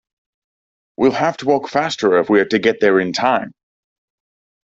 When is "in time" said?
2.99-3.51